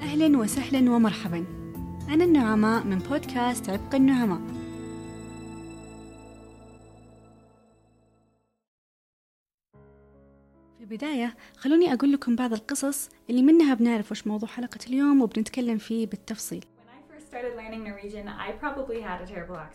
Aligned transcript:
أهلا 0.00 0.38
وسهلا 0.38 0.90
ومرحبا. 0.90 1.44
أنا 2.08 2.24
النعماء 2.24 2.84
من 2.84 2.98
بودكاست 2.98 3.70
عبق 3.70 3.94
النعماء. 3.94 4.40
في 10.78 10.80
البداية 10.80 11.36
خلوني 11.56 11.92
أقول 11.92 12.12
لكم 12.12 12.36
بعض 12.36 12.52
القصص 12.52 13.08
اللي 13.30 13.42
منها 13.42 13.74
بنعرف 13.74 14.10
وش 14.10 14.26
موضوع 14.26 14.48
حلقة 14.48 14.78
اليوم 14.86 15.22
وبنتكلم 15.22 15.78
فيه 15.78 16.06
بالتفصيل. 16.06 16.64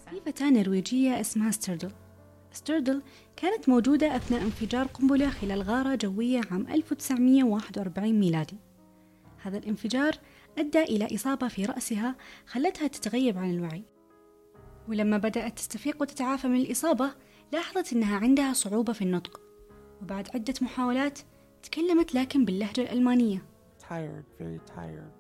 في 0.10 0.22
فتاة 0.32 0.50
نرويجية 0.50 1.22
اسمها 1.22 1.52
ستيردل 1.52 1.92
ستيردل 2.52 3.02
كانت 3.36 3.70
موجودة 3.70 4.16
أثناء 4.16 4.42
انفجار 4.42 4.86
قنبلة 4.88 5.30
خلال 5.30 5.62
غارة 5.62 5.96
جوية 5.96 6.42
عام 6.52 6.68
1941 6.68 8.20
ميلادي. 8.20 8.58
هذا 9.42 9.58
الانفجار 9.58 10.16
أدى 10.58 10.84
إلى 10.84 11.16
إصابة 11.16 11.48
في 11.48 11.66
رأسها 11.66 12.16
خلتها 12.46 12.88
تتغيب 12.88 13.38
عن 13.38 13.52
الوعي. 13.52 13.84
ولما 14.90 15.18
بدأت 15.18 15.58
تستفيق 15.58 16.02
وتتعافى 16.02 16.48
من 16.48 16.62
الإصابة 16.62 17.12
لاحظت 17.54 17.94
أنها 17.94 18.18
عندها 18.18 18.54
صعوبة 18.54 18.94
في 18.94 19.02
النطق. 19.02 19.42
وبعد 20.02 20.28
عدة 20.34 20.54
محاولات 20.62 21.20
تكلمت 21.64 22.16
لكن 22.16 22.46
باللهجة 22.46 22.82
الألمانية. 22.82 23.46
Tired, 23.82 24.42
very 24.42 24.72
tired. 24.76 25.12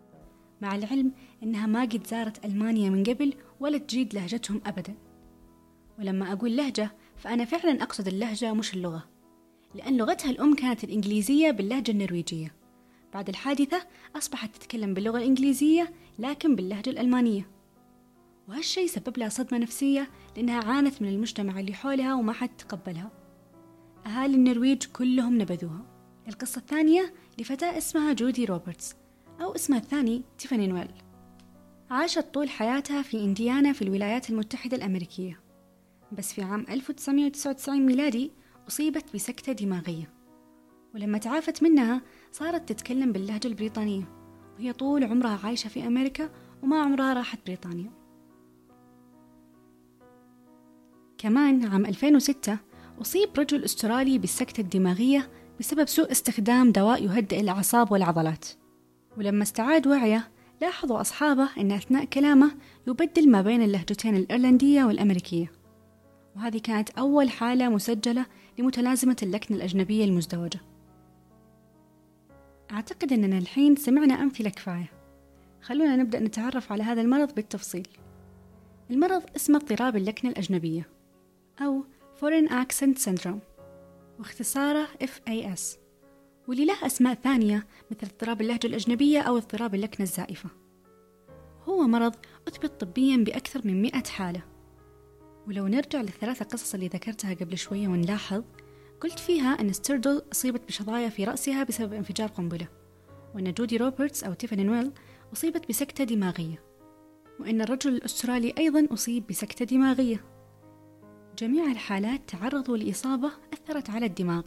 مع 0.61 0.75
العلم 0.75 1.11
أنها 1.43 1.67
ما 1.67 1.81
قد 1.81 2.07
زارت 2.07 2.45
ألمانيا 2.45 2.89
من 2.89 3.03
قبل 3.03 3.33
ولا 3.59 3.77
تجيد 3.77 4.13
لهجتهم 4.13 4.61
أبدا. 4.65 4.95
ولما 5.99 6.33
أقول 6.33 6.57
لهجة 6.57 6.91
فأنا 7.17 7.45
فعلا 7.45 7.83
أقصد 7.83 8.07
اللهجة 8.07 8.53
مش 8.53 8.73
اللغة 8.73 9.03
لأن 9.75 9.97
لغتها 9.97 10.31
الأم 10.31 10.55
كانت 10.55 10.83
الإنجليزية 10.83 11.51
باللهجة 11.51 11.91
النرويجية. 11.91 12.60
بعد 13.13 13.29
الحادثة 13.29 13.87
أصبحت 14.15 14.55
تتكلم 14.55 14.93
باللغة 14.93 15.17
الإنجليزية 15.17 15.93
لكن 16.19 16.55
باللهجة 16.55 16.89
الألمانية. 16.89 17.49
وهالشي 18.47 18.87
سبب 18.87 19.17
لها 19.17 19.29
صدمة 19.29 19.59
نفسية 19.59 20.09
لأنها 20.35 20.63
عانت 20.63 21.01
من 21.01 21.09
المجتمع 21.09 21.59
اللي 21.59 21.73
حولها 21.73 22.13
وما 22.13 22.33
حد 22.33 22.49
تقبلها. 22.57 23.11
أهالي 24.05 24.35
النرويج 24.35 24.83
كلهم 24.83 25.41
نبذوها. 25.41 25.85
القصة 26.27 26.59
الثانية 26.59 27.13
لفتاة 27.39 27.77
اسمها 27.77 28.13
جودي 28.13 28.45
روبرتس 28.45 28.95
أو 29.41 29.55
اسمها 29.55 29.79
الثاني 29.79 30.23
تيفاني 30.37 30.67
نويل. 30.67 30.91
عاشت 31.89 32.33
طول 32.33 32.49
حياتها 32.49 33.01
في 33.01 33.17
إنديانا 33.17 33.73
في 33.73 33.81
الولايات 33.81 34.29
المتحدة 34.29 34.77
الأمريكية. 34.77 35.39
بس 36.11 36.33
في 36.33 36.41
عام 36.41 36.65
1999 36.69 37.85
ميلادي 37.85 38.31
أصيبت 38.67 39.05
بسكتة 39.13 39.51
دماغية. 39.51 40.20
ولما 40.95 41.17
تعافت 41.17 41.63
منها 41.63 42.01
صارت 42.31 42.69
تتكلم 42.69 43.11
باللهجة 43.11 43.47
البريطانية. 43.47 44.03
وهي 44.55 44.73
طول 44.73 45.03
عمرها 45.03 45.39
عايشة 45.43 45.67
في 45.67 45.87
أمريكا 45.87 46.29
وما 46.63 46.81
عمرها 46.81 47.13
راحت 47.13 47.39
بريطانيا. 47.45 47.91
كمان 51.17 51.65
عام 51.65 51.85
2006 51.85 52.57
أصيب 53.01 53.29
رجل 53.37 53.63
أسترالي 53.63 54.17
بالسكتة 54.17 54.61
الدماغية 54.61 55.29
بسبب 55.59 55.87
سوء 55.87 56.11
استخدام 56.11 56.71
دواء 56.71 57.03
يهدئ 57.03 57.39
الأعصاب 57.39 57.91
والعضلات. 57.91 58.45
ولما 59.17 59.43
استعاد 59.43 59.87
وعيه 59.87 60.31
لاحظوا 60.61 61.01
أصحابه 61.01 61.49
أن 61.57 61.71
أثناء 61.71 62.05
كلامه 62.05 62.51
يبدل 62.87 63.29
ما 63.29 63.41
بين 63.41 63.61
اللهجتين 63.61 64.15
الإيرلندية 64.15 64.83
والأمريكية. 64.83 65.51
وهذه 66.35 66.57
كانت 66.57 66.89
أول 66.89 67.29
حالة 67.29 67.69
مسجلة 67.69 68.25
لمتلازمة 68.59 69.17
اللكنة 69.23 69.57
الأجنبية 69.57 70.05
المزدوجة. 70.05 70.70
أعتقد 72.71 73.13
أننا 73.13 73.37
الحين 73.37 73.75
سمعنا 73.75 74.13
أمثلة 74.13 74.49
كفاية. 74.49 74.91
خلونا 75.61 75.95
نبدأ 75.95 76.19
نتعرف 76.19 76.71
على 76.71 76.83
هذا 76.83 77.01
المرض 77.01 77.35
بالتفصيل. 77.35 77.87
المرض 78.91 79.23
اسمه 79.35 79.57
اضطراب 79.57 79.95
اللكنة 79.95 80.31
الأجنبية 80.31 80.89
أو 81.61 81.83
Foreign 82.21 82.49
Accent 82.49 83.03
Syndrome 83.05 83.39
واختصاره 84.19 84.87
FAS 85.03 85.61
واللي 86.47 86.65
له 86.65 86.85
أسماء 86.85 87.13
ثانية 87.13 87.67
مثل 87.91 88.07
اضطراب 88.07 88.41
اللهجة 88.41 88.67
الأجنبية 88.67 89.21
أو 89.21 89.37
اضطراب 89.37 89.75
اللكنة 89.75 90.05
الزائفة. 90.05 90.49
هو 91.63 91.87
مرض 91.87 92.15
أثبت 92.47 92.81
طبيا 92.81 93.17
بأكثر 93.17 93.61
من 93.67 93.81
مئة 93.81 94.03
حالة. 94.03 94.41
ولو 95.47 95.67
نرجع 95.67 96.01
للثلاثة 96.01 96.45
قصص 96.45 96.73
اللي 96.73 96.87
ذكرتها 96.87 97.33
قبل 97.33 97.57
شوية 97.57 97.87
ونلاحظ 97.87 98.43
قلت 99.01 99.19
فيها 99.19 99.61
أن 99.61 99.73
أستريد 99.73 100.14
إل 100.14 100.21
أصيبت 100.31 100.67
بشظايا 100.67 101.09
في 101.09 101.23
رأسها 101.23 101.63
بسبب 101.63 101.93
انفجار 101.93 102.29
قنبلة 102.29 102.67
وأن 103.35 103.53
جودي 103.53 103.77
روبرتس 103.77 104.23
أو 104.23 104.33
تيفاني 104.33 104.63
نويل 104.63 104.91
أصيبت 105.33 105.69
بسكتة 105.69 106.03
دماغية 106.03 106.63
وأن 107.39 107.61
الرجل 107.61 107.95
الأسترالي 107.95 108.53
أيضا 108.57 108.87
أصيب 108.93 109.27
بسكتة 109.27 109.65
دماغية. 109.65 110.23
جميع 111.37 111.71
الحالات 111.71 112.29
تعرضوا 112.29 112.77
لإصابة 112.77 113.31
أثرت 113.53 113.89
على 113.89 114.05
الدماغ 114.05 114.41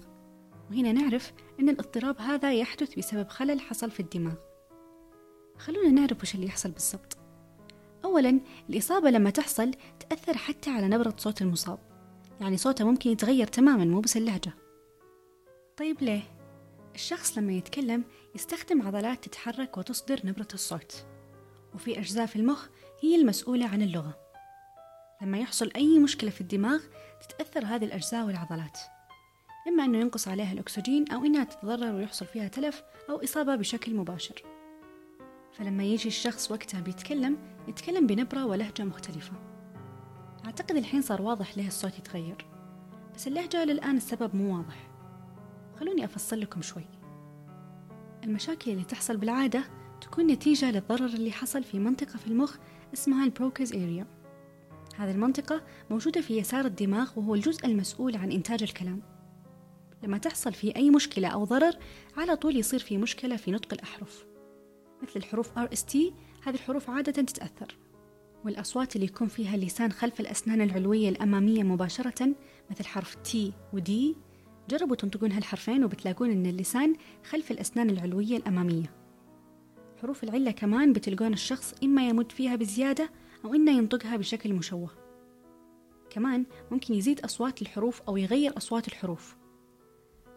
وهنا 0.70 0.92
نعرف 0.92 1.32
أن 1.60 1.68
الاضطراب 1.68 2.20
هذا 2.20 2.52
يحدث 2.52 2.98
بسبب 2.98 3.28
خلل 3.28 3.60
حصل 3.60 3.90
في 3.90 4.00
الدماغ. 4.00 4.34
خلونا 5.58 5.90
نعرف 5.90 6.22
وش 6.22 6.34
اللي 6.34 6.46
يحصل 6.46 6.70
بالضبط. 6.70 7.18
أولا 8.04 8.40
الإصابة 8.70 9.10
لما 9.10 9.30
تحصل 9.30 9.70
تأثر 10.00 10.36
حتى 10.36 10.70
على 10.70 10.88
نبرة 10.88 11.14
صوت 11.18 11.42
المصاب. 11.42 11.93
يعني 12.40 12.56
صوته 12.56 12.84
ممكن 12.84 13.10
يتغير 13.10 13.46
تماما 13.46 13.84
مو 13.84 14.00
بس 14.00 14.16
اللهجة. 14.16 14.52
طيب 15.76 16.02
ليه؟ 16.02 16.22
الشخص 16.94 17.38
لما 17.38 17.52
يتكلم 17.52 18.04
يستخدم 18.34 18.82
عضلات 18.82 19.24
تتحرك 19.24 19.78
وتصدر 19.78 20.20
نبرة 20.24 20.48
الصوت 20.54 21.06
وفي 21.74 21.98
أجزاء 21.98 22.26
في 22.26 22.36
المخ 22.36 22.68
هي 23.00 23.16
المسؤولة 23.16 23.66
عن 23.66 23.82
اللغة. 23.82 24.18
لما 25.22 25.38
يحصل 25.38 25.70
أي 25.76 25.98
مشكلة 25.98 26.30
في 26.30 26.40
الدماغ 26.40 26.80
تتأثر 27.28 27.64
هذه 27.64 27.84
الأجزاء 27.84 28.26
والعضلات. 28.26 28.78
إما 29.68 29.84
أنه 29.84 29.98
ينقص 29.98 30.28
عليها 30.28 30.52
الأكسجين 30.52 31.12
أو 31.12 31.24
إنها 31.24 31.44
تتضرر 31.44 31.94
ويحصل 31.94 32.26
فيها 32.26 32.48
تلف 32.48 32.82
أو 33.10 33.24
إصابة 33.24 33.56
بشكل 33.56 33.94
مباشر. 33.94 34.42
فلما 35.52 35.84
يجي 35.84 36.08
الشخص 36.08 36.50
وقتها 36.50 36.80
بيتكلم 36.80 37.38
يتكلم 37.68 38.06
بنبرة 38.06 38.46
ولهجة 38.46 38.84
مختلفة. 38.84 39.53
أعتقد 40.44 40.76
الحين 40.76 41.02
صار 41.02 41.22
واضح 41.22 41.56
ليه 41.58 41.66
الصوت 41.66 41.98
يتغير. 41.98 42.46
بس 43.14 43.26
اللهجة 43.26 43.64
للآن 43.64 43.96
السبب 43.96 44.36
مو 44.36 44.56
واضح. 44.56 44.90
خلوني 45.80 46.04
أفصل 46.04 46.40
لكم 46.40 46.62
شوي. 46.62 46.84
المشاكل 48.24 48.70
اللي 48.70 48.84
تحصل 48.84 49.16
بالعادة 49.16 49.64
تكون 50.00 50.26
نتيجة 50.26 50.70
للضرر 50.70 51.06
اللي 51.06 51.32
حصل 51.32 51.64
في 51.64 51.78
منطقة 51.78 52.18
في 52.18 52.26
المخ 52.26 52.56
اسمها 52.94 53.24
البروكز 53.24 53.72
اريا 53.72 54.06
هذه 54.96 55.10
المنطقة 55.10 55.62
موجودة 55.90 56.20
في 56.20 56.38
يسار 56.38 56.64
الدماغ 56.64 57.10
وهو 57.16 57.34
الجزء 57.34 57.66
المسؤول 57.66 58.16
عن 58.16 58.32
إنتاج 58.32 58.62
الكلام. 58.62 59.02
لما 60.02 60.18
تحصل 60.18 60.52
فيه 60.52 60.76
أي 60.76 60.90
مشكلة 60.90 61.28
أو 61.28 61.44
ضرر 61.44 61.72
على 62.16 62.36
طول 62.36 62.56
يصير 62.56 62.80
في 62.80 62.98
مشكلة 62.98 63.36
في 63.36 63.50
نطق 63.50 63.72
الأحرف. 63.72 64.26
مثل 65.02 65.12
الحروف 65.16 65.58
RST 65.58 65.96
هذه 66.42 66.54
الحروف 66.54 66.90
عادة 66.90 67.22
تتأثر. 67.22 67.76
والأصوات 68.44 68.96
اللي 68.96 69.06
يكون 69.06 69.28
فيها 69.28 69.54
اللسان 69.54 69.92
خلف 69.92 70.20
الأسنان 70.20 70.60
العلوية 70.60 71.08
الأمامية 71.08 71.62
مباشرة 71.62 72.34
مثل 72.70 72.84
حرف 72.84 73.16
T 73.16 73.36
و 73.74 73.78
D. 73.78 73.90
جربوا 74.70 74.96
تنطقون 74.96 75.32
هالحرفين 75.32 75.84
وبتلاقون 75.84 76.30
أن 76.30 76.46
اللسان 76.46 76.94
خلف 77.24 77.50
الأسنان 77.50 77.90
العلوية 77.90 78.36
الأمامية. 78.36 78.90
حروف 80.02 80.24
العلة 80.24 80.50
كمان 80.50 80.92
بتلقون 80.92 81.32
الشخص 81.32 81.74
إما 81.84 82.08
يمد 82.08 82.32
فيها 82.32 82.56
بزيادة 82.56 83.10
أو 83.44 83.54
إنه 83.54 83.70
ينطقها 83.70 84.16
بشكل 84.16 84.52
مشوه. 84.52 84.90
كمان 86.10 86.46
ممكن 86.70 86.94
يزيد 86.94 87.20
أصوات 87.20 87.62
الحروف 87.62 88.02
أو 88.02 88.16
يغير 88.16 88.56
أصوات 88.56 88.88
الحروف. 88.88 89.36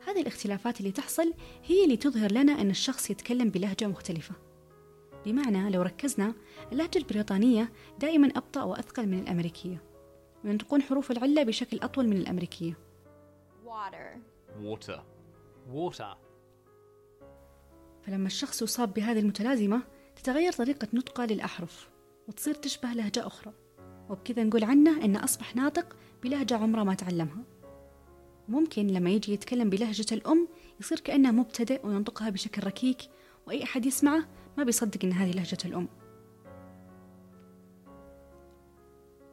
هذه 0.08 0.22
الاختلافات 0.22 0.80
اللي 0.80 0.92
تحصل 0.92 1.34
هي 1.66 1.84
اللي 1.84 1.98
تظهر 1.98 2.32
لنا 2.32 2.62
أن 2.62 2.70
الشخص 2.70 3.10
يتكلم 3.10 3.50
بلهجة 3.50 3.88
مختلفة. 3.88 4.47
بمعنى 5.28 5.70
لو 5.70 5.82
ركزنا 5.82 6.34
اللهجة 6.72 6.98
البريطانية 6.98 7.72
دائما 8.00 8.28
أبطأ 8.28 8.64
وأثقل 8.64 9.08
من 9.08 9.20
الأمريكية 9.20 9.82
وينطقون 10.44 10.82
حروف 10.82 11.12
العلة 11.12 11.44
بشكل 11.44 11.80
أطول 11.80 12.08
من 12.08 12.18
الأمريكية 12.18 12.78
Water. 13.66 14.18
Water. 14.64 15.00
Water. 15.74 16.18
فلما 18.02 18.28
الشخص 18.28 18.62
يصاب 18.62 18.94
بهذه 18.94 19.20
المتلازمة 19.20 19.82
تتغير 20.16 20.52
طريقة 20.52 20.88
نطقه 20.94 21.26
للأحرف 21.26 21.90
وتصير 22.28 22.54
تشبه 22.54 22.90
لهجة 22.94 23.28
أخرى 23.28 23.54
وبكذا 24.10 24.44
نقول 24.44 24.64
عنه 24.64 25.06
إنه 25.06 25.24
أصبح 25.24 25.56
ناطق 25.56 25.96
بلهجة 26.24 26.58
عمره 26.58 26.84
ما 26.84 26.94
تعلمها 26.94 27.44
ممكن 28.48 28.88
لما 28.88 29.10
يجي 29.10 29.34
يتكلم 29.34 29.70
بلهجة 29.70 30.14
الأم 30.14 30.48
يصير 30.80 31.00
كأنه 31.00 31.32
مبتدئ 31.32 31.88
وينطقها 31.88 32.30
بشكل 32.30 32.68
ركيك 32.68 32.98
وأي 33.48 33.64
أحد 33.64 33.86
يسمعه 33.86 34.28
ما 34.58 34.64
بيصدق 34.64 35.00
إن 35.04 35.12
هذه 35.12 35.32
لهجة 35.32 35.58
الأم 35.66 35.88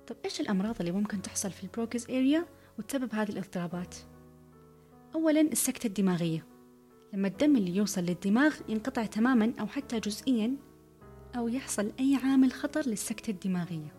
طب 0.07 0.17
إيش 0.25 0.41
الأمراض 0.41 0.77
اللي 0.81 0.93
ممكن 0.93 1.23
تحصل 1.23 1.51
في 1.51 1.65
البروكز 1.65 2.11
اريا 2.11 2.47
وتسبب 2.79 3.15
هذه 3.15 3.31
الاضطرابات؟ 3.31 3.95
أولا 5.15 5.41
السكتة 5.41 5.87
الدماغية 5.87 6.47
لما 7.13 7.29
الدم 7.29 7.57
اللي 7.57 7.77
يوصل 7.77 8.01
للدماغ 8.01 8.55
ينقطع 8.69 9.07
تماما 9.07 9.53
أو 9.61 9.67
حتى 9.67 10.01
جزئيا 10.01 10.57
أو 11.37 11.49
يحصل 11.49 11.93
أي 12.01 12.19
عامل 12.25 12.53
خطر 12.53 12.87
للسكتة 12.87 13.31
الدماغية 13.31 13.95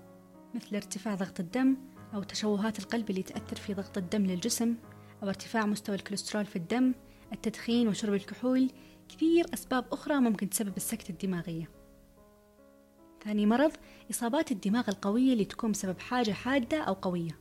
مثل 0.56 0.76
ارتفاع 0.76 1.16
ضغط 1.16 1.40
الدم 1.40 1.78
أو 2.14 2.24
تشوهات 2.24 2.80
القلب 2.80 3.10
اللي 3.10 3.24
تأثر 3.24 3.56
في 3.56 3.74
ضغط 3.74 3.98
الدم 3.98 4.26
للجسم 4.26 4.76
أو 5.24 5.28
ارتفاع 5.28 5.66
مستوى 5.66 5.96
الكوليسترول 5.96 6.46
في 6.46 6.56
الدم 6.56 6.94
التدخين 7.34 7.88
وشرب 7.88 8.14
الكحول 8.14 8.72
كثير 9.10 9.46
أسباب 9.54 9.86
أخرى 9.92 10.20
ممكن 10.20 10.50
تسبب 10.50 10.78
السكتة 10.78 11.12
الدماغية. 11.12 11.70
ثاني 13.24 13.46
مرض 13.46 13.72
إصابات 14.12 14.52
الدماغ 14.52 14.90
القوية 14.90 15.34
اللي 15.34 15.46
تكون 15.46 15.72
بسبب 15.72 16.00
حاجة 16.00 16.32
حادة 16.32 16.82
أو 16.82 16.94
قوية 16.94 17.40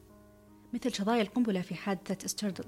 مثل 0.73 0.95
شظايا 0.95 1.23
القنبلة 1.23 1.61
في 1.61 1.75
حادثة 1.75 2.27
استردل 2.27 2.65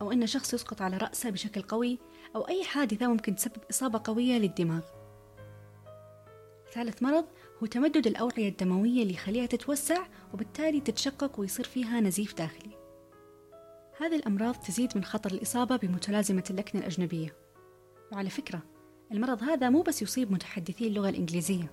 أو 0.00 0.12
أن 0.12 0.26
شخص 0.26 0.54
يسقط 0.54 0.82
على 0.82 0.96
رأسه 0.96 1.30
بشكل 1.30 1.62
قوي 1.62 1.98
أو 2.36 2.48
أي 2.48 2.64
حادثة 2.64 3.06
ممكن 3.06 3.36
تسبب 3.36 3.62
إصابة 3.70 4.00
قوية 4.04 4.38
للدماغ. 4.38 4.82
ثالث 6.72 7.02
مرض 7.02 7.24
هو 7.62 7.66
تمدد 7.66 8.06
الأوعية 8.06 8.48
الدموية 8.48 9.02
اللي 9.02 9.14
يخليها 9.14 9.46
تتوسع 9.46 10.06
وبالتالي 10.34 10.80
تتشقق 10.80 11.40
ويصير 11.40 11.64
فيها 11.64 12.00
نزيف 12.00 12.34
داخلي. 12.34 12.70
هذه 14.00 14.16
الأمراض 14.16 14.54
تزيد 14.54 14.96
من 14.96 15.04
خطر 15.04 15.30
الإصابة 15.30 15.76
بمتلازمة 15.76 16.44
اللكنة 16.50 16.80
الأجنبية. 16.80 17.43
وعلى 18.12 18.30
فكرة 18.30 18.62
المرض 19.12 19.42
هذا 19.42 19.70
مو 19.70 19.82
بس 19.82 20.02
يصيب 20.02 20.32
متحدثي 20.32 20.86
اللغة 20.86 21.08
الإنجليزية. 21.08 21.72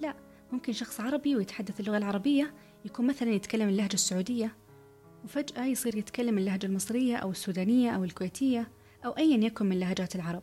لا 0.00 0.16
ممكن 0.52 0.72
شخص 0.72 1.00
عربي 1.00 1.36
ويتحدث 1.36 1.80
اللغة 1.80 1.96
العربية 1.96 2.54
يكون 2.84 3.06
مثلا 3.06 3.30
يتكلم 3.30 3.68
اللهجة 3.68 3.94
السعودية 3.94 4.56
وفجأة 5.24 5.64
يصير 5.64 5.96
يتكلم 5.96 6.38
اللهجة 6.38 6.66
المصرية 6.66 7.16
أو 7.16 7.30
السودانية 7.30 7.90
أو 7.90 8.04
الكويتية 8.04 8.70
أو 9.04 9.10
أيا 9.10 9.44
يكن 9.44 9.66
من 9.66 9.80
لهجات 9.80 10.16
العرب. 10.16 10.42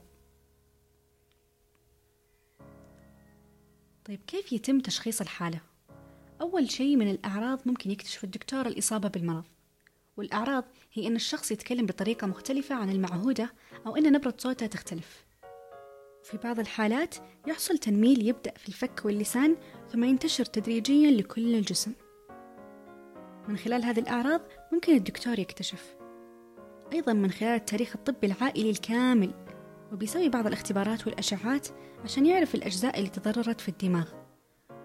طيب 4.05 4.19
كيف 4.27 4.53
يتم 4.53 4.79
تشخيص 4.79 5.21
الحالة؟ 5.21 5.61
أول 6.41 6.71
شيء 6.71 6.95
من 6.95 7.11
الأعراض 7.11 7.59
ممكن 7.65 7.91
يكتشف 7.91 8.23
الدكتور 8.23 8.67
الإصابة 8.67 9.09
بالمرض. 9.09 9.43
والأعراض 10.17 10.63
هي 10.93 11.07
أن 11.07 11.15
الشخص 11.15 11.51
يتكلم 11.51 11.85
بطريقة 11.85 12.27
مختلفة 12.27 12.75
عن 12.75 12.89
المعهودة 12.89 13.53
أو 13.87 13.95
أن 13.95 14.11
نبرة 14.11 14.33
صوته 14.37 14.65
تختلف. 14.65 15.25
في 16.23 16.37
بعض 16.37 16.59
الحالات 16.59 17.15
يحصل 17.47 17.77
تنميل 17.77 18.27
يبدأ 18.27 18.53
في 18.57 18.69
الفك 18.69 19.01
واللسان 19.05 19.57
ثم 19.91 20.03
ينتشر 20.03 20.45
تدريجيا 20.45 21.11
لكل 21.11 21.55
الجسم. 21.55 21.93
من 23.47 23.57
خلال 23.57 23.83
هذه 23.83 23.99
الأعراض 23.99 24.41
ممكن 24.71 24.95
الدكتور 24.95 25.39
يكتشف. 25.39 25.95
أيضا 26.93 27.13
من 27.13 27.31
خلال 27.31 27.55
التاريخ 27.55 27.95
الطبي 27.95 28.27
العائلي 28.27 28.69
الكامل 28.69 29.33
وبيسوي 29.91 30.29
بعض 30.29 30.47
الاختبارات 30.47 31.07
والأشعات 31.07 31.67
عشان 32.03 32.25
يعرف 32.25 32.55
الأجزاء 32.55 32.97
اللي 32.97 33.09
تضررت 33.09 33.61
في 33.61 33.69
الدماغ 33.69 34.09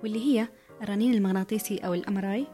واللي 0.03 0.19
هي 0.19 0.49
الرنين 0.83 1.15
المغناطيسي 1.15 1.79
أو 1.79 1.95
الأمراي 1.95 2.47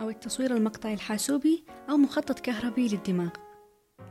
أو 0.00 0.10
التصوير 0.10 0.56
المقطعي 0.56 0.94
الحاسوبي 0.94 1.64
أو 1.90 1.96
مخطط 1.96 2.38
كهربي 2.38 2.88
للدماغ. 2.88 3.30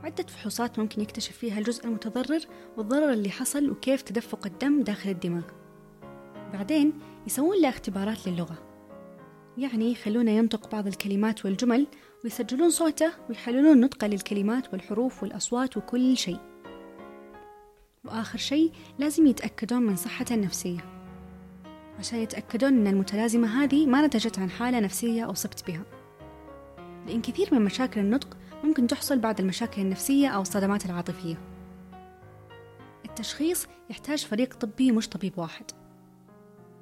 عدة 0.04 0.24
فحوصات 0.24 0.78
ممكن 0.78 1.02
يكتشف 1.02 1.36
فيها 1.36 1.58
الجزء 1.58 1.84
المتضرر 1.84 2.40
والضرر 2.76 3.12
اللي 3.12 3.30
حصل 3.30 3.70
وكيف 3.70 4.02
تدفق 4.02 4.46
الدم 4.46 4.82
داخل 4.82 5.10
الدماغ. 5.10 5.44
بعدين 6.52 6.92
يسوون 7.26 7.62
له 7.62 7.68
اختبارات 7.68 8.28
للغة. 8.28 8.58
يعني 9.58 9.92
يخلونه 9.92 10.30
ينطق 10.30 10.70
بعض 10.70 10.86
الكلمات 10.86 11.44
والجمل 11.44 11.86
ويسجلون 12.24 12.70
صوته 12.70 13.12
ويحللون 13.28 13.80
نطقه 13.80 14.06
للكلمات 14.06 14.72
والحروف 14.72 15.22
والأصوات 15.22 15.76
وكل 15.76 16.16
شيء. 16.16 16.38
وآخر 18.04 18.38
شيء 18.38 18.72
لازم 18.98 19.26
يتأكدون 19.26 19.82
من 19.82 19.96
صحته 19.96 20.34
النفسية. 20.34 20.97
عشان 21.98 22.18
يتأكدون 22.18 22.72
أن 22.72 22.86
المتلازمة 22.86 23.62
هذه 23.62 23.86
ما 23.86 24.06
نتجت 24.06 24.38
عن 24.38 24.50
حالة 24.50 24.80
نفسية 24.80 25.30
أصبت 25.30 25.64
بها. 25.66 25.82
لأن 27.06 27.22
كثير 27.22 27.54
من 27.54 27.62
مشاكل 27.62 28.00
النطق 28.00 28.36
ممكن 28.64 28.86
تحصل 28.86 29.18
بعد 29.18 29.40
المشاكل 29.40 29.82
النفسية 29.82 30.28
أو 30.28 30.42
الصدمات 30.42 30.86
العاطفية. 30.86 31.36
التشخيص 33.04 33.66
يحتاج 33.90 34.26
فريق 34.26 34.54
طبي 34.54 34.92
مش 34.92 35.08
طبيب 35.08 35.38
واحد. 35.38 35.64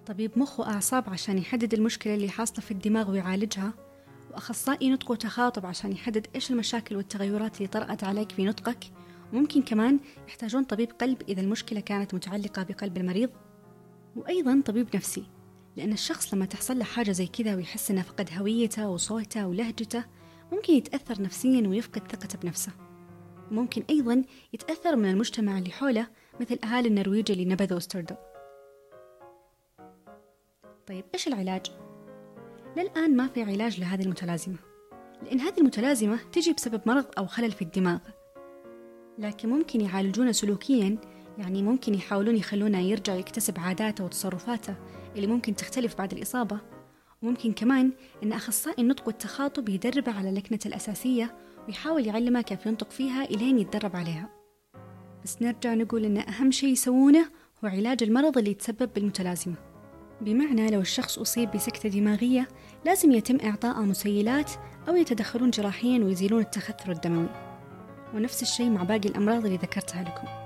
طبيب 0.07 0.39
مخ 0.39 0.61
وأعصاب 0.61 1.11
عشان 1.11 1.39
يحدد 1.39 1.75
المشكلة 1.75 2.15
اللي 2.15 2.29
حاصلة 2.29 2.61
في 2.61 2.71
الدماغ 2.71 3.11
ويعالجها 3.11 3.73
وأخصائي 4.31 4.91
نطق 4.91 5.11
وتخاطب 5.11 5.67
عشان 5.67 5.93
يحدد 5.93 6.27
إيش 6.35 6.51
المشاكل 6.51 6.97
والتغيرات 6.97 7.57
اللي 7.57 7.69
طرأت 7.69 8.05
عليك 8.05 8.33
في 8.33 8.45
نطقك. 8.45 8.85
وممكن 9.33 9.63
كمان 9.63 9.99
يحتاجون 10.29 10.65
طبيب 10.65 10.93
قلب 11.01 11.23
إذا 11.29 11.41
المشكلة 11.41 11.81
كانت 11.81 12.15
متعلقة 12.15 12.63
بقلب 12.63 12.97
المريض. 12.97 13.31
وأيضا 14.17 14.63
طبيب 14.67 14.97
نفسي 14.97 15.25
لأن 15.77 15.93
الشخص 15.93 16.35
لما 16.35 16.47
تحصل 16.47 16.79
له 16.79 16.85
حاجة 16.85 17.13
زي 17.13 17.27
كذا 17.27 17.55
ويحس 17.55 17.91
إنه 17.91 18.03
فقد 18.03 18.31
هويته 18.33 18.89
وصوته 18.89 19.47
ولهجته 19.47 20.05
ممكن 20.53 20.73
يتأثر 20.73 21.23
نفسيا 21.23 21.69
ويفقد 21.69 22.13
ثقته 22.13 22.39
بنفسه 22.39 22.73
ممكن 23.51 23.83
أيضا 23.91 24.25
يتأثر 24.53 24.97
من 24.97 25.11
المجتمع 25.11 25.59
اللي 25.59 25.71
حوله 25.71 26.07
مثل 26.41 26.59
أهالي 26.65 26.89
النرويج 26.89 27.31
اللي 27.31 27.45
نبذوا 27.45 27.79
ستردو 27.79 28.15
طيب 30.87 31.05
إيش 31.15 31.29
العلاج؟ 31.29 31.67
للآن 32.77 33.17
ما 33.17 33.29
في 33.29 33.43
علاج 33.43 33.81
لهذه 33.81 34.03
المتلازمة 34.03 34.57
لأن 35.23 35.41
هذه 35.41 35.59
المتلازمة 35.59 36.19
تجي 36.33 36.53
بسبب 36.53 36.81
مرض 36.87 37.07
أو 37.19 37.27
خلل 37.27 37.53
في 37.53 37.63
الدماغ 37.63 37.99
لكن 39.19 39.49
ممكن 39.49 39.81
يعالجونه 39.81 40.33
سلوكيا 40.33 40.99
يعني 41.39 41.63
ممكن 41.63 41.95
يحاولون 41.95 42.37
يخلونه 42.37 42.79
يرجع 42.79 43.15
يكتسب 43.15 43.59
عاداته 43.59 44.05
وتصرفاته 44.05 44.75
اللي 45.17 45.27
ممكن 45.27 45.57
تختلف 45.57 45.99
بعد 45.99 46.13
الإصابة. 46.13 46.59
وممكن 47.23 47.53
كمان 47.53 47.93
أن 48.23 48.33
أخصائي 48.33 48.83
النطق 48.83 49.07
والتخاطب 49.07 49.69
يدربه 49.69 50.13
على 50.13 50.29
اللكنة 50.29 50.59
الأساسية 50.67 51.35
ويحاول 51.69 52.07
يعلمه 52.07 52.41
كيف 52.41 52.67
ينطق 52.67 52.91
فيها 52.91 53.25
إلين 53.25 53.59
يتدرب 53.59 53.97
عليها. 53.97 54.31
بس 55.25 55.43
نرجع 55.43 55.75
نقول 55.75 56.05
أن 56.05 56.19
أهم 56.19 56.51
شيء 56.51 56.73
يسوونه 56.73 57.27
هو 57.65 57.69
علاج 57.69 58.03
المرض 58.03 58.39
اللي 58.39 58.51
يتسبب 58.51 58.91
بالمتلازمة. 58.95 59.55
بمعنى 60.21 60.71
لو 60.71 60.81
الشخص 60.81 61.19
أصيب 61.19 61.51
بسكتة 61.51 61.89
دماغية 61.89 62.49
لازم 62.85 63.13
يتم 63.13 63.39
إعطاءه 63.45 63.81
مسيلات 63.81 64.51
أو 64.89 64.97
يتدخلون 64.97 65.51
جراحيا 65.51 66.05
ويزيلون 66.05 66.41
التخثر 66.41 66.93
الدموي. 66.93 67.29
ونفس 68.15 68.43
الشيء 68.43 68.71
مع 68.71 68.83
باقي 68.83 69.09
الأمراض 69.09 69.45
اللي 69.45 69.57
ذكرتها 69.57 70.03
لكم. 70.03 70.46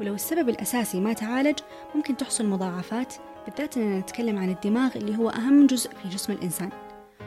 ولو 0.00 0.14
السبب 0.14 0.48
الأساسي 0.48 1.00
ما 1.00 1.12
تعالج 1.12 1.58
ممكن 1.94 2.16
تحصل 2.16 2.46
مضاعفات 2.46 3.14
بالذات 3.46 3.76
أننا 3.76 3.98
نتكلم 3.98 4.38
عن 4.38 4.50
الدماغ 4.50 4.96
اللي 4.96 5.18
هو 5.18 5.30
أهم 5.30 5.66
جزء 5.66 5.90
في 5.90 6.08
جسم 6.08 6.32
الإنسان 6.32 6.70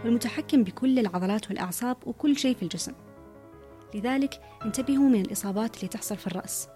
والمتحكم 0.06 0.64
بكل 0.64 1.00
العضلات 1.00 1.50
والأعصاب 1.50 1.98
وكل 2.06 2.38
شيء 2.38 2.56
في 2.56 2.64
الجسم. 2.64 2.94
لذلك 3.96 4.42
انتبهوا 4.66 5.10
من 5.10 5.22
الإصابات 5.22 5.76
اللي 5.76 5.88
تحصل 5.88 6.18
في 6.18 6.28
الرأس 6.28 6.68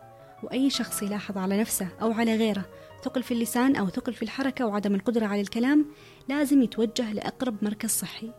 وأي 0.44 0.70
شخص 0.70 1.04
يلاحظ 1.04 1.38
على 1.38 1.60
نفسه 1.60 1.88
أو 2.02 2.12
على 2.12 2.36
غيره 2.36 2.66
ثقل 3.04 3.24
في 3.24 3.34
اللسان 3.34 3.76
أو 3.76 3.90
ثقل 3.90 4.14
في 4.14 4.24
الحركة 4.24 4.66
وعدم 4.66 4.96
القدرة 4.96 5.26
على 5.26 5.42
الكلام 5.42 5.86
لازم 6.30 6.62
يتوجه 6.62 7.14
لأقرب 7.14 7.56
مركز 7.62 7.90
صحي. 7.90 8.32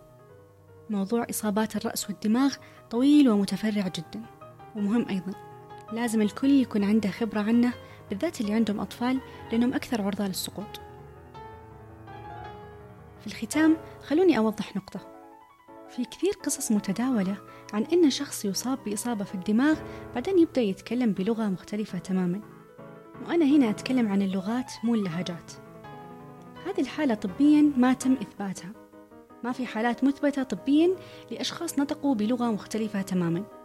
موضوع 0.91 1.27
إصابات 1.31 1.77
الرأس 1.77 2.11
والدماغ 2.11 2.55
طويل 2.91 3.29
ومتفرع 3.29 3.89
جدا 3.89 4.23
ومهم 4.77 5.09
أيضا. 5.09 5.46
لازم 5.93 6.23
الكل 6.23 6.51
يكون 6.51 6.85
عنده 6.85 7.11
خبرة 7.11 7.41
عنه 7.41 7.73
بالذات 8.11 8.41
اللي 8.41 8.53
عندهم 8.53 8.81
أطفال 8.81 9.21
لأنهم 9.53 9.75
أكثر 9.75 10.03
عرضة 10.03 10.27
للسقوط. 10.27 10.81
في 13.21 13.27
الختام 13.27 13.77
خلوني 14.03 14.39
أوضح 14.39 14.77
نقطة. 14.77 15.01
في 15.91 16.05
كثير 16.05 16.33
قصص 16.45 16.73
متداولة 16.73 17.37
عن 17.73 17.83
أن 17.83 18.11
شخص 18.11 18.45
يصاب 18.45 18.79
بإصابة 18.87 19.25
في 19.25 19.35
الدماغ 19.35 19.79
بعدين 20.15 20.39
يبدأ 20.39 20.61
يتكلم 20.61 21.13
بلغة 21.13 21.49
مختلفة 21.49 21.99
تماما. 21.99 22.41
وأنا 23.29 23.45
هنا 23.45 23.71
أتكلم 23.71 24.09
عن 24.09 24.23
اللغات 24.23 24.73
مو 24.85 24.95
اللهجات. 24.95 25.53
هذه 26.67 26.81
الحالة 26.81 27.15
طبيا 27.15 27.73
ما 27.77 27.93
تم 27.93 28.13
إثباتها. 28.13 28.73
ما 29.45 29.53
في 29.53 29.67
حالات 29.67 30.05
مثبتة 30.05 30.43
طبيا 30.43 30.91
لأشخاص 31.31 31.79
نطقوا 31.79 32.15
بلغة 32.15 32.51
مختلفة 32.51 33.03
تماما. 33.03 33.56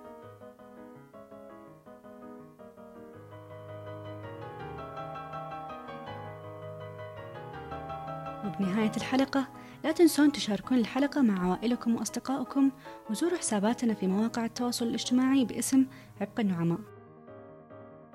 وبنهاية 8.46 8.92
الحلقة 8.98 9.48
لا 9.84 9.92
تنسون 9.92 10.32
تشاركون 10.32 10.78
الحلقة 10.78 11.22
مع 11.22 11.46
عوائلكم 11.46 11.96
وأصدقائكم 11.96 12.72
وزوروا 13.10 13.38
حساباتنا 13.38 13.94
في 13.94 14.08
مواقع 14.08 14.46
التواصل 14.46 14.88
الاجتماعي 14.88 15.46
باسم 15.46 15.86
عبق 16.22 16.40
النعماء. 16.40 16.80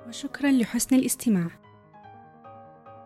وشكرا 0.09 0.51
لحسن 0.51 0.97
الاستماع. 0.97 1.66